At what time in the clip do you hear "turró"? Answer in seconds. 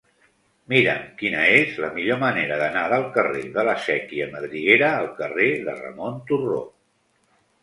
6.33-6.65